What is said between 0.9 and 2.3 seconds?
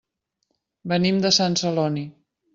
Venim de Sant Celoni.